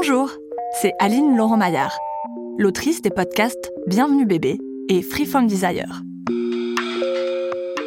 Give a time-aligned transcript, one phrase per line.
[0.00, 0.30] Bonjour,
[0.80, 1.98] c'est Aline Laurent-Maillard,
[2.56, 4.56] l'autrice des podcasts Bienvenue bébé
[4.88, 6.02] et Freeform Desire.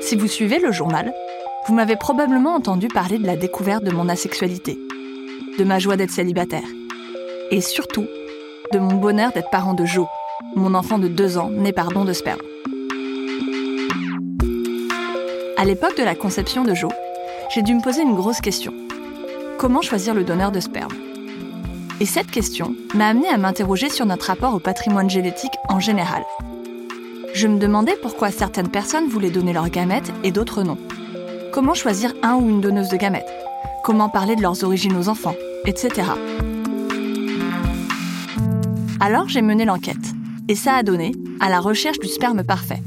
[0.02, 1.14] Si vous suivez le journal,
[1.66, 4.78] vous m'avez probablement entendu parler de la découverte de mon asexualité,
[5.58, 6.68] de ma joie d'être célibataire,
[7.50, 8.08] et surtout
[8.74, 10.06] de mon bonheur d'être parent de Jo,
[10.58, 12.42] mon enfant de deux ans né par don de sperme.
[15.56, 16.90] À l'époque de la conception de Jo,
[17.56, 18.74] j'ai dû me poser une grosse question.
[19.58, 21.11] Comment choisir le donneur de sperme?
[22.02, 26.24] Et cette question m'a amené à m'interroger sur notre rapport au patrimoine génétique en général.
[27.36, 30.80] Je me demandais pourquoi certaines personnes voulaient donner leurs gamètes et d'autres non.
[31.54, 33.32] Comment choisir un ou une donneuse de gamètes?
[33.84, 35.36] Comment parler de leurs origines aux enfants
[35.68, 36.02] Etc.
[39.00, 40.16] Alors j'ai mené l'enquête.
[40.48, 42.82] Et ça a donné à la recherche du sperme parfait.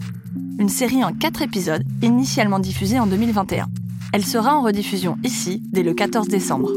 [0.59, 3.69] Une série en quatre épisodes, initialement diffusée en 2021.
[4.13, 6.71] Elle sera en rediffusion ici dès le 14 décembre.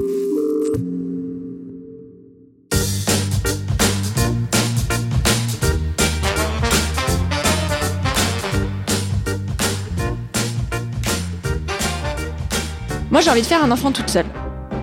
[13.18, 14.28] Moi, j'ai envie de faire un enfant toute seule.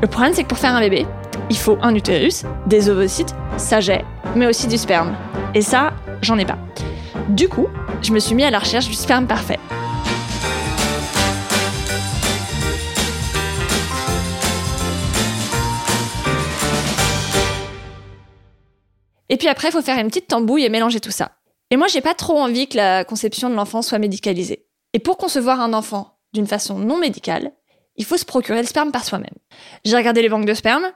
[0.03, 1.07] Le problème, c'est que pour faire un bébé,
[1.51, 4.05] il faut un utérus, des ovocytes, ça j'ai,
[4.35, 5.17] mais aussi du sperme.
[5.55, 6.59] Et ça, j'en ai pas.
[7.29, 7.69] Du coup,
[8.03, 9.61] je me suis mis à la recherche du sperme parfait.
[19.29, 21.37] Et puis après, il faut faire une petite tambouille et mélanger tout ça.
[21.71, 24.67] Et moi, j'ai pas trop envie que la conception de l'enfant soit médicalisée.
[24.93, 27.53] Et pour concevoir un enfant d'une façon non médicale,
[27.97, 29.35] il faut se procurer le sperme par soi-même.
[29.85, 30.93] J'ai regardé les banques de sperme,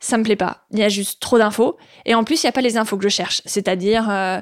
[0.00, 0.64] ça me plaît pas.
[0.70, 1.76] Il y a juste trop d'infos.
[2.04, 3.42] Et en plus, il n'y a pas les infos que je cherche.
[3.44, 4.40] C'est-à-dire, euh,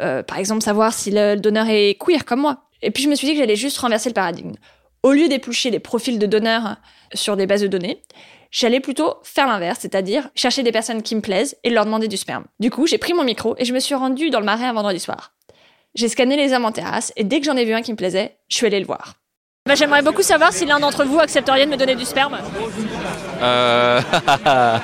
[0.00, 2.64] euh, par exemple, savoir si le donneur est queer comme moi.
[2.82, 4.52] Et puis, je me suis dit que j'allais juste renverser le paradigme.
[5.02, 6.76] Au lieu d'éplucher les profils de donneurs
[7.14, 8.02] sur des bases de données,
[8.50, 12.16] j'allais plutôt faire l'inverse, c'est-à-dire chercher des personnes qui me plaisent et leur demander du
[12.16, 12.44] sperme.
[12.60, 14.72] Du coup, j'ai pris mon micro et je me suis rendue dans le marais un
[14.72, 15.34] vendredi soir.
[15.94, 17.96] J'ai scanné les hommes en terrasse et dès que j'en ai vu un qui me
[17.96, 19.14] plaisait, je suis allée le voir.
[19.72, 22.36] Bah, J'aimerais beaucoup savoir si l'un d'entre vous accepterait de me donner du sperme.
[23.40, 24.02] Euh...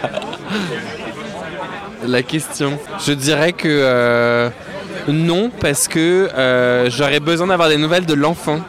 [2.07, 2.79] La question.
[3.07, 4.49] Je dirais que euh,
[5.07, 8.61] non, parce que euh, j'aurais besoin d'avoir des nouvelles de l'enfant.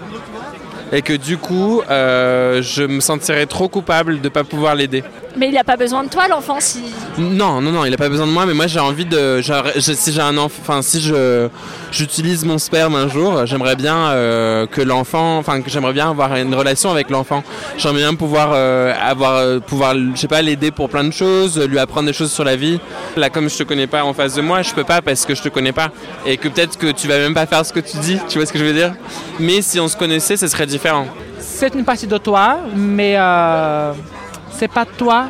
[0.92, 5.06] Et que du coup, je me sentirais trop coupable de ne pas pouvoir l'aider.
[5.40, 6.82] Mais il n'a pas besoin de toi, l'enfant, si.
[7.18, 9.40] Non, non, non, il n'a pas besoin de moi, mais moi j'ai envie de.
[9.42, 11.48] genre, je- si j'ai un enfant, enfin, si je
[11.94, 16.36] j'utilise mon sperme un jour, j'aimerais bien euh, que l'enfant, enfin, que j'aimerais bien avoir
[16.36, 17.42] une relation avec l'enfant.
[17.78, 21.58] J'aimerais bien pouvoir euh, avoir, euh, pouvoir, je sais pas, l'aider pour plein de choses,
[21.58, 22.80] lui apprendre des choses sur la vie.
[23.16, 25.36] Là, comme je te connais pas en face de moi, je peux pas parce que
[25.36, 25.90] je te connais pas,
[26.26, 28.20] et que peut-être que tu vas même pas faire ce que tu dis.
[28.28, 28.94] Tu vois ce que je veux dire?
[29.40, 31.06] Mais si on se connaissait, ce serait différent.
[31.40, 33.92] c'est une partie de toi, mais euh,
[34.52, 35.30] c'est pas toi.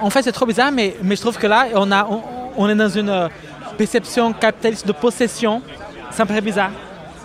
[0.00, 2.22] En fait, c'est trop bizarre, mais, mais je trouve que là, on, a, on,
[2.56, 3.28] on est dans une euh,
[3.78, 5.62] perception capitaliste de possession.
[6.10, 6.70] C'est un peu bizarre.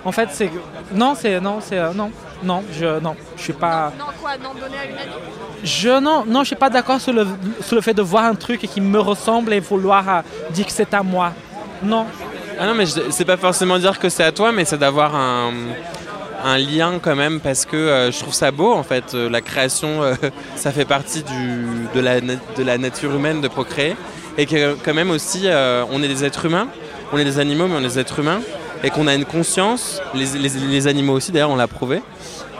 [0.05, 0.49] En fait, c'est
[0.93, 2.11] non, c'est non, c'est euh, non,
[2.43, 3.91] non, je non, je suis pas.
[3.97, 5.21] Non, quoi Non, donner à une amie?
[5.63, 7.25] Je non, non, je suis pas d'accord sur le,
[7.61, 10.21] sur le fait de voir un truc qui me ressemble et vouloir euh,
[10.51, 11.33] dire que c'est à moi.
[11.83, 12.05] Non,
[12.59, 15.51] Ah non, mais c'est pas forcément dire que c'est à toi, mais c'est d'avoir un,
[16.43, 19.13] un lien quand même, parce que euh, je trouve ça beau en fait.
[19.13, 20.13] Euh, la création, euh,
[20.55, 23.95] ça fait partie de, la, nature humaine de procréer.
[24.37, 25.47] Et que quand même aussi,
[25.91, 26.67] on est des êtres humains,
[27.11, 28.39] on est des animaux, mais on est des êtres humains.
[28.83, 32.03] Et qu'on a une conscience, les, animaux aussi d'ailleurs, on l'a prouvé.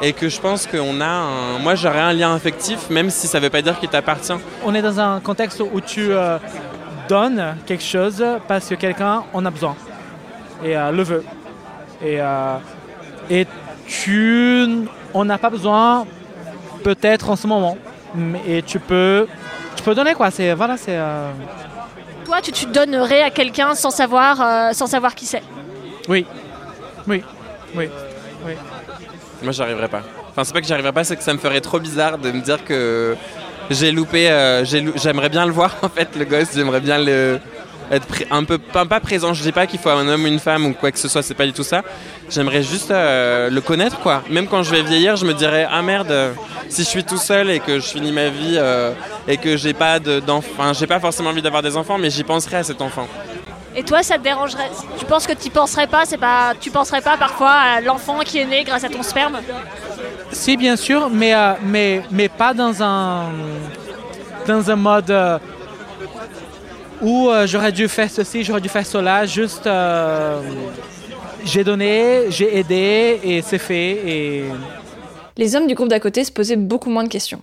[0.01, 1.59] Et que je pense qu'on a un.
[1.59, 4.33] Moi j'aurais un lien affectif, même si ça veut pas dire qu'il t'appartient.
[4.65, 6.09] on est dans un contexte où tu
[7.07, 9.75] donnes quelque chose parce que quelqu'un en a besoin
[10.65, 11.23] et le veut.
[12.01, 13.45] Et
[13.87, 14.65] tu
[15.13, 16.05] en as pas besoin
[16.83, 17.77] peut-être en ce moment.
[18.15, 19.27] Mais- Et tu peux,
[19.75, 20.29] tu peux donner quoi.
[20.31, 20.97] C'est voilà, c'est.
[20.97, 21.31] euh,
[22.25, 25.43] Toi, tu te donnerais à quelqu'un sans savoir, euh, sans savoir qui c'est?
[26.09, 26.25] oui,
[27.07, 27.23] oui,
[27.75, 27.85] oui.
[29.43, 30.01] Moi, j'arriverais pas.
[30.29, 32.41] Enfin, c'est pas que j'arriverais pas, c'est que ça me ferait trop bizarre de me
[32.41, 33.15] dire que
[33.69, 34.29] j'ai loupé.
[34.29, 36.49] euh, J'aimerais bien le voir, en fait, le gosse.
[36.55, 37.39] J'aimerais bien le,
[37.91, 39.33] être un peu pas, pas, présent.
[39.33, 41.21] Je dis pas qu'il faut un homme ou une femme ou quoi que ce soit,
[41.21, 41.83] c'est pas du tout ça.
[42.29, 44.23] J'aimerais juste euh, le connaître quoi.
[44.29, 46.13] Même quand je vais vieillir, je me dirais ah merde,
[46.69, 48.59] si je suis tout seul et que je finis ma vie
[49.27, 52.57] et que j'ai pas d'enfants, j'ai pas forcément envie d'avoir des enfants, mais j'y penserai
[52.57, 53.07] à cet enfant.
[53.77, 57.01] Et toi, ça te dérangerait Tu penses que tu penserais pas C'est pas Tu penserais
[57.01, 59.39] pas parfois à l'enfant qui est né grâce à ton sperme?
[60.31, 63.25] Si, bien sûr, mais, euh, mais, mais pas dans un,
[64.47, 65.39] dans un mode
[67.01, 69.25] euh, où euh, j'aurais dû faire ceci, j'aurais dû faire cela.
[69.25, 69.69] Juste,
[71.45, 74.01] j'ai donné, j'ai aidé et c'est fait.
[74.05, 74.43] Et...
[75.37, 77.41] Les hommes du groupe d'à côté se posaient beaucoup moins de questions.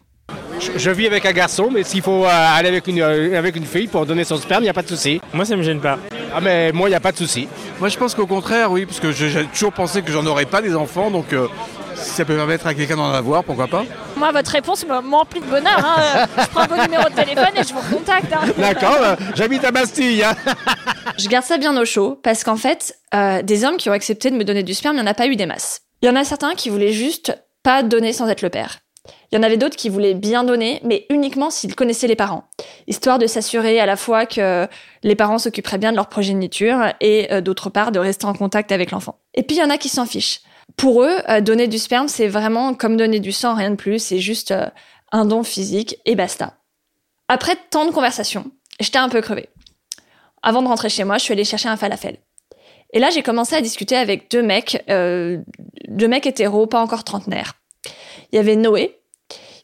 [0.77, 4.07] Je, vis avec un garçon, mais s'il faut aller avec une, avec une fille pour
[4.07, 5.21] donner son sperme, il n'y a pas de souci.
[5.33, 5.99] Moi, ça me gêne pas.
[6.35, 7.47] Ah mais moi, il n'y a pas de souci.
[7.79, 10.63] Moi, je pense qu'au contraire, oui, parce que j'ai toujours pensé que j'en aurais pas
[10.63, 11.47] des enfants, donc euh,
[11.95, 13.85] si ça peut permettre à quelqu'un d'en avoir, pourquoi pas
[14.25, 15.85] Moi, votre réponse m'emplit de bonheur.
[15.85, 16.27] Hein.
[16.39, 18.33] je prends vos numéros de téléphone et je vous contacte.
[18.33, 18.47] Hein.
[18.57, 20.25] D'accord, euh, j'habite à Bastille.
[20.25, 20.35] Hein.
[21.19, 24.31] je garde ça bien au chaud, parce qu'en fait, euh, des hommes qui ont accepté
[24.31, 25.83] de me donner du sperme, il n'y en a pas eu des masses.
[26.01, 28.79] Il y en a certains qui voulaient juste pas donner sans être le père.
[29.31, 32.45] Il y en avait d'autres qui voulaient bien donner, mais uniquement s'ils connaissaient les parents,
[32.87, 34.67] histoire de s'assurer à la fois que
[35.03, 38.73] les parents s'occuperaient bien de leur progéniture et euh, d'autre part de rester en contact
[38.73, 39.19] avec l'enfant.
[39.35, 40.41] Et puis il y en a qui s'en fichent.
[40.77, 43.99] Pour eux, euh, donner du sperme, c'est vraiment comme donner du sang, rien de plus,
[43.99, 44.67] c'est juste euh,
[45.13, 46.59] un don physique et basta.
[47.29, 48.51] Après tant de conversations,
[48.81, 49.49] j'étais un peu crevée.
[50.43, 52.19] Avant de rentrer chez moi, je suis allée chercher un falafel.
[52.93, 57.55] Et là, j'ai commencé à discuter avec deux mecs, deux mecs hétéros, pas encore trentenaires.
[58.31, 59.01] Il y avait Noé,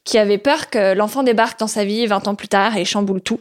[0.04, 3.20] qui avait peur que l'enfant débarque dans sa vie 20 ans plus tard et chamboule
[3.20, 3.40] tout.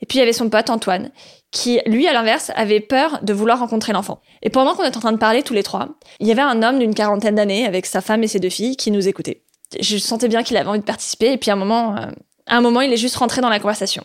[0.00, 1.10] Et puis il y avait son pote Antoine,
[1.50, 4.20] qui, lui, à l'inverse, avait peur de vouloir rencontrer l'enfant.
[4.42, 5.88] Et pendant qu'on était en train de parler tous les trois,
[6.20, 8.76] il y avait un homme d'une quarantaine d'années avec sa femme et ses deux filles
[8.76, 9.42] qui nous écoutaient.
[9.80, 12.06] Je sentais bien qu'il avait envie de participer, et puis à un moment, euh,
[12.46, 14.04] à un moment, il est juste rentré dans la conversation.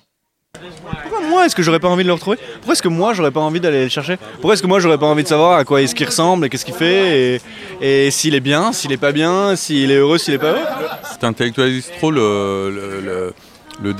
[1.01, 2.38] Pourquoi moi est-ce que j'aurais pas envie de le retrouver?
[2.56, 4.18] Pourquoi est-ce que moi j'aurais pas envie d'aller le chercher?
[4.36, 6.50] Pourquoi est-ce que moi j'aurais pas envie de savoir à quoi est-ce qu'il ressemble et
[6.50, 7.42] qu'est-ce qu'il fait
[7.81, 10.66] et, s'il est bien, s'il est pas bien, s'il est heureux, s'il est pas heureux?
[11.12, 13.34] C'est intellectualise trop le,
[13.81, 13.96] le,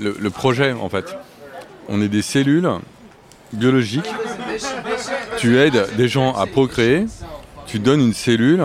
[0.00, 1.16] le, projet en fait.
[1.94, 2.70] On est des cellules
[3.52, 4.08] biologiques.
[5.36, 7.04] Tu aides des gens à procréer,
[7.66, 8.64] tu donnes une cellule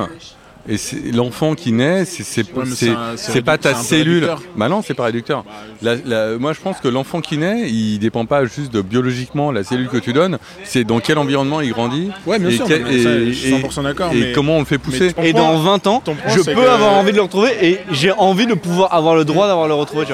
[0.69, 0.77] et
[1.13, 4.29] l'enfant qui naît, c'est pas ta cellule.
[4.55, 5.43] Bah non, c'est pas réducteur.
[5.81, 9.87] moi, je pense que l'enfant qui naît, il dépend pas juste de biologiquement la cellule
[9.87, 10.37] que tu donnes.
[10.63, 12.11] C'est dans quel environnement il grandit.
[12.25, 12.67] Ouais, bien et, sûr.
[12.67, 14.11] je suis 100% d'accord.
[14.13, 15.13] Et comment on le fait pousser.
[15.23, 18.53] Et dans 20 ans, je peux avoir envie de le retrouver et j'ai envie de
[18.53, 20.05] pouvoir avoir le droit d'avoir le retrouvé.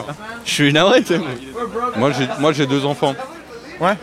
[0.45, 1.03] Je suis navré.
[1.97, 3.15] Moi, j'ai deux enfants.
[3.79, 3.94] Ouais.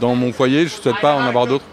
[0.00, 1.64] Dans mon foyer, je souhaite pas en avoir d'autres.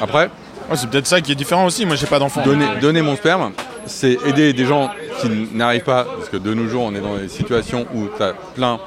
[0.00, 0.30] Après,
[0.76, 1.86] c'est peut-être ça qui est différent aussi.
[1.86, 2.42] Moi, j'ai pas d'enfant.
[2.42, 3.52] Donner, donner mon sperme,
[3.86, 4.90] c'est aider des gens
[5.20, 8.22] qui n'arrivent pas, parce que de nos jours, on est dans des situations où tu
[8.22, 8.78] as plein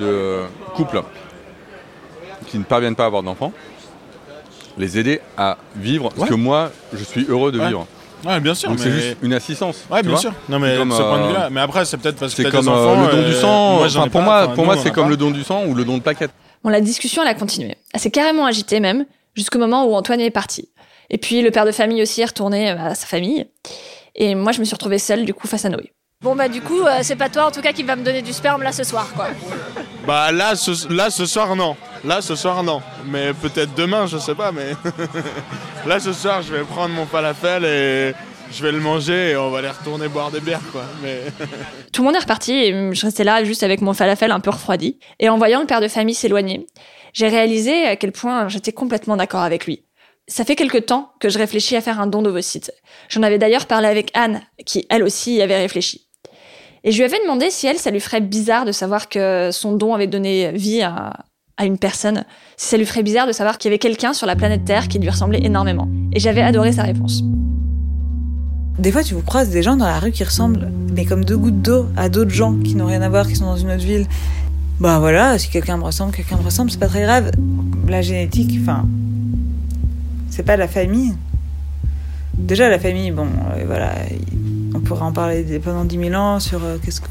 [0.00, 0.42] de
[0.74, 1.02] couples
[2.46, 3.52] qui ne parviennent pas à avoir d'enfants,
[4.76, 7.86] les aider à vivre ce que moi, je suis heureux de vivre.
[8.26, 8.68] Ouais, bien sûr.
[8.70, 9.84] Donc c'est juste une assistance.
[9.90, 10.32] Ouais, bien sûr.
[10.48, 11.44] Non, mais comme, ce point de vue-là.
[11.44, 13.34] Euh, mais après, c'est peut-être parce que c'est comme des enfants, euh, le don du
[13.34, 13.76] sang.
[13.76, 16.02] Moi, pour moi, pour moi, c'est comme le don du sang ou le don de
[16.02, 16.32] plaquettes.
[16.64, 17.76] Bon, la discussion, elle a continué.
[17.94, 19.06] Elle s'est carrément agitée même,
[19.36, 20.68] jusqu'au moment où Antoine est parti.
[21.10, 23.46] Et puis le père de famille aussi est retourné euh, à sa famille.
[24.14, 25.92] Et moi, je me suis retrouvée seule du coup face à Noé.
[26.20, 28.22] Bon bah du coup, euh, c'est pas toi en tout cas qui va me donner
[28.22, 29.28] du sperme là ce soir quoi.
[30.04, 31.76] Bah là ce, là ce soir non.
[32.04, 32.82] Là ce soir non.
[33.06, 34.72] Mais peut-être demain, je sais pas mais
[35.86, 38.14] là ce soir, je vais prendre mon falafel et
[38.50, 40.82] je vais le manger et on va aller retourner boire des bières quoi.
[41.04, 41.20] Mais
[41.92, 44.50] Tout le monde est reparti et je restais là juste avec mon falafel un peu
[44.50, 46.66] refroidi et en voyant le père de famille s'éloigner,
[47.12, 49.84] j'ai réalisé à quel point j'étais complètement d'accord avec lui.
[50.30, 52.70] Ça fait quelque temps que je réfléchis à faire un don d'ovocytes.
[53.08, 56.06] J'en avais d'ailleurs parlé avec Anne, qui elle aussi y avait réfléchi.
[56.84, 59.72] Et je lui avais demandé si elle, ça lui ferait bizarre de savoir que son
[59.72, 61.14] don avait donné vie à,
[61.64, 62.24] une personne,
[62.56, 64.86] si ça lui ferait bizarre de savoir qu'il y avait quelqu'un sur la planète Terre
[64.86, 65.88] qui lui ressemblait énormément.
[66.12, 67.22] Et j'avais adoré sa réponse.
[68.78, 71.36] Des fois, tu vous croises des gens dans la rue qui ressemblent, mais comme deux
[71.36, 73.84] gouttes d'eau, à d'autres gens qui n'ont rien à voir, qui sont dans une autre
[73.84, 74.06] ville.
[74.78, 77.32] Bah voilà, si quelqu'un me ressemble, quelqu'un me ressemble, c'est pas très grave.
[77.88, 78.86] La génétique, enfin,
[80.30, 81.14] c'est pas la famille.
[82.38, 83.94] Déjà, la famille, bon, euh, voilà,
[84.74, 87.08] on pourrait en parler pendant 10 000 ans sur euh, qu'est-ce que,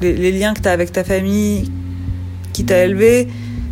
[0.00, 1.70] les, liens que tu as avec ta famille,
[2.52, 3.28] qui t'a élevé,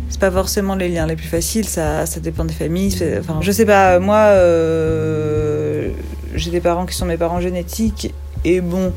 [0.09, 2.93] c'est pas forcément les liens les plus faciles, ça, ça dépend des familles.
[3.19, 5.91] Enfin, je sais pas, moi, euh,
[6.35, 8.91] j'ai des parents qui sont mes parents génétiques, et bon,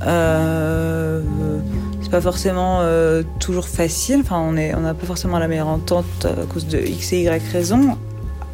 [0.00, 0.06] c'est
[2.10, 2.82] pas forcément
[3.38, 4.20] toujours facile.
[4.22, 7.42] Enfin, on n'a on pas forcément la meilleure entente à cause de X et Y
[7.52, 7.98] raisons.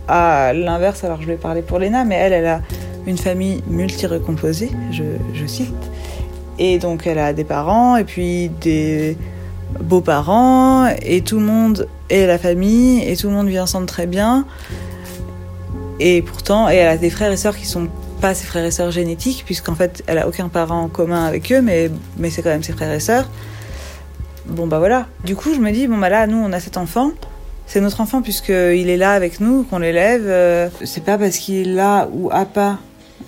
[0.08, 2.60] À l'inverse, alors je vais parler pour Léna, mais elle, elle a
[3.06, 5.74] une famille multi-recomposée, je, cite.
[6.58, 9.16] Et donc elle a des parents et puis des,
[9.80, 14.06] beaux-parents et tout le monde est la famille et tout le monde vit ensemble très
[14.06, 14.46] bien.
[16.00, 17.88] Et pourtant, et elle a des frères et sœurs qui sont
[18.20, 21.52] pas ses frères et sœurs génétiques, puisqu'en fait, elle a aucun parent en commun avec
[21.52, 23.28] eux, mais, mais c'est quand même ses frères et sœurs.
[24.46, 25.06] Bon, bah voilà.
[25.24, 27.12] Du coup, je me dis, bon, bah là, nous, on a cet enfant.
[27.66, 30.24] C'est notre enfant, puisqu'il est là avec nous, qu'on l'élève.
[30.26, 32.78] Euh, c'est pas parce qu'il est là ou a pas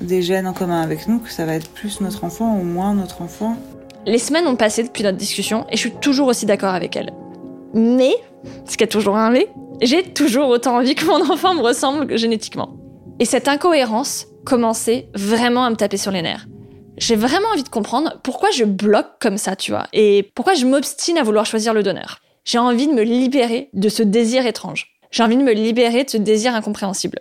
[0.01, 2.95] des gènes en commun avec nous que ça va être plus notre enfant ou moins
[2.95, 3.57] notre enfant.
[4.05, 7.13] Les semaines ont passé depuis notre discussion et je suis toujours aussi d'accord avec elle.
[7.75, 8.15] Mais,
[8.67, 9.49] ce qui a toujours un mais,
[9.83, 12.77] j'ai toujours autant envie que mon enfant me ressemble génétiquement.
[13.19, 16.47] Et cette incohérence commençait vraiment à me taper sur les nerfs.
[16.99, 20.65] J'ai vraiment envie de comprendre pourquoi je bloque comme ça, tu vois, et pourquoi je
[20.65, 22.21] m'obstine à vouloir choisir le donneur.
[22.47, 24.87] J'ai envie de me libérer de ce désir étrange.
[25.11, 27.19] J'ai envie de me libérer de ce désir incompréhensible.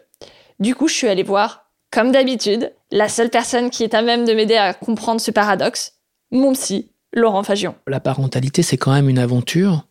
[0.60, 4.26] Du coup, je suis allée voir, comme d'habitude, la seule personne qui est à même
[4.26, 5.94] de m'aider à comprendre ce paradoxe,
[6.32, 7.74] mon psy, Laurent Fagion.
[7.88, 9.88] La parentalité, c'est quand même une aventure.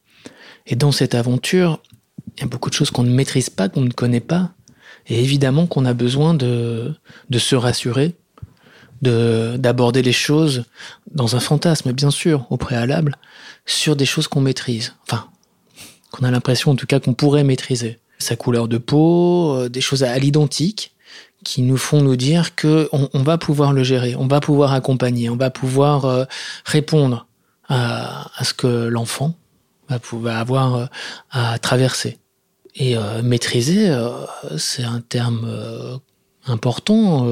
[0.67, 1.83] Et dans cette aventure,
[2.37, 4.53] il y a beaucoup de choses qu'on ne maîtrise pas, qu'on ne connaît pas.
[5.09, 6.95] Et évidemment qu'on a besoin de,
[7.29, 8.15] de se rassurer,
[9.03, 10.65] de, d'aborder les choses
[11.11, 13.17] dans un fantasme, bien sûr, au préalable,
[13.67, 14.95] sur des choses qu'on maîtrise.
[15.05, 15.27] Enfin,
[16.11, 17.99] qu'on a l'impression en tout cas qu'on pourrait maîtriser.
[18.19, 20.93] Sa couleur de peau, euh, des choses à l'identique
[21.43, 25.29] qui nous font nous dire que on, va pouvoir le gérer, on va pouvoir accompagner,
[25.29, 26.25] on va pouvoir euh,
[26.65, 27.27] répondre
[27.69, 29.35] à, ce que l'enfant
[29.91, 30.87] va pouvoir avoir euh,
[31.31, 32.19] à traverser.
[32.77, 33.97] Et maîtriser,
[34.57, 36.01] c'est un terme
[36.49, 37.27] euh, important,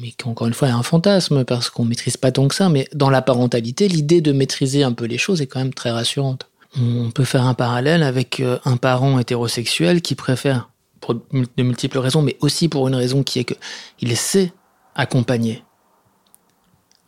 [0.00, 2.68] mais qui encore une fois est un fantasme parce qu'on maîtrise pas tant que ça.
[2.68, 5.90] Mais dans la parentalité, l'idée de maîtriser un peu les choses est quand même très
[5.90, 6.48] rassurante.
[6.80, 12.22] On peut faire un parallèle avec un parent hétérosexuel qui préfère, pour de multiples raisons,
[12.22, 13.54] mais aussi pour une raison qui est que
[14.00, 14.52] il sait
[14.94, 15.64] accompagner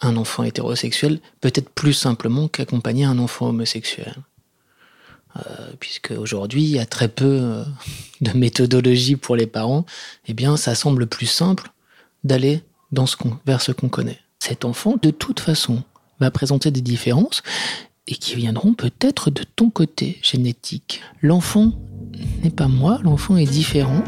[0.02, 4.16] un enfant hétérosexuel peut-être plus simplement qu'accompagner un enfant homosexuel.
[5.36, 7.64] Euh, puisque aujourd'hui il y a très peu euh,
[8.20, 9.86] de méthodologie pour les parents,
[10.26, 11.70] eh bien ça semble plus simple
[12.24, 12.62] d'aller
[12.92, 14.20] dans ce vers ce qu'on connaît.
[14.38, 15.82] Cet enfant, de toute façon,
[16.20, 17.42] va présenter des différences
[18.06, 21.00] et qui viendront peut-être de ton côté génétique.
[21.22, 21.72] L'enfant
[22.42, 24.04] n'est pas moi, l'enfant est différent.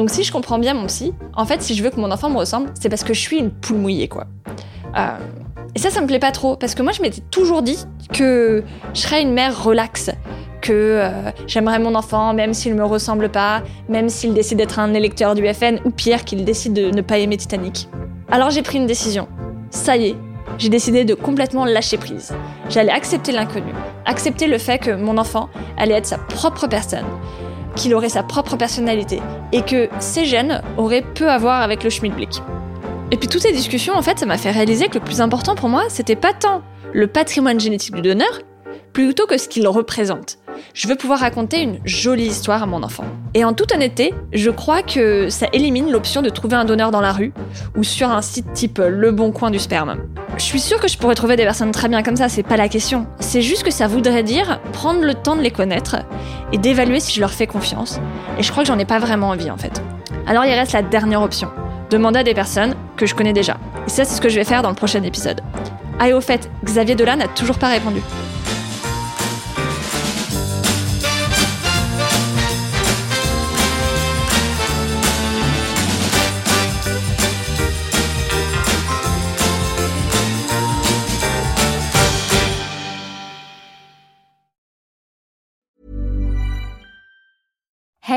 [0.00, 2.30] Donc si je comprends bien mon psy, en fait, si je veux que mon enfant
[2.30, 4.24] me ressemble, c'est parce que je suis une poule mouillée, quoi.
[4.96, 5.18] Euh,
[5.74, 7.76] et ça, ça me plaît pas trop, parce que moi, je m'étais toujours dit
[8.14, 8.64] que
[8.94, 10.10] je serais une mère relaxe,
[10.62, 14.94] que euh, j'aimerais mon enfant, même s'il me ressemble pas, même s'il décide d'être un
[14.94, 17.90] électeur du FN, ou pire, qu'il décide de ne pas aimer Titanic.
[18.30, 19.28] Alors j'ai pris une décision.
[19.68, 20.16] Ça y est,
[20.56, 22.32] j'ai décidé de complètement lâcher prise.
[22.70, 23.74] J'allais accepter l'inconnu,
[24.06, 27.04] accepter le fait que mon enfant allait être sa propre personne,
[27.76, 29.20] qu'il aurait sa propre personnalité
[29.52, 32.42] et que ses gènes auraient peu à voir avec le schmilblick.
[33.10, 35.54] Et puis toutes ces discussions, en fait, ça m'a fait réaliser que le plus important
[35.54, 36.62] pour moi, c'était pas tant
[36.92, 38.40] le patrimoine génétique du donneur,
[38.92, 40.38] plutôt que ce qu'il représente.
[40.74, 43.04] Je veux pouvoir raconter une jolie histoire à mon enfant.
[43.34, 47.00] Et en toute honnêteté, je crois que ça élimine l'option de trouver un donneur dans
[47.00, 47.32] la rue
[47.76, 49.96] ou sur un site type Le Bon Coin du sperme.
[50.40, 52.56] Je suis sûre que je pourrais trouver des personnes très bien comme ça, c'est pas
[52.56, 53.06] la question.
[53.18, 55.96] C'est juste que ça voudrait dire prendre le temps de les connaître
[56.50, 58.00] et d'évaluer si je leur fais confiance.
[58.38, 59.82] Et je crois que j'en ai pas vraiment envie en fait.
[60.26, 61.50] Alors il reste la dernière option.
[61.90, 63.58] Demander à des personnes que je connais déjà.
[63.86, 65.42] Et ça, c'est ce que je vais faire dans le prochain épisode.
[65.98, 68.00] Ah au fait, Xavier Dolan n'a toujours pas répondu.